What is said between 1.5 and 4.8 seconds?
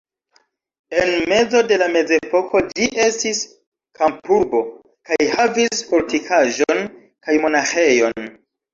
de la mezepoko ĝi estis kampurbo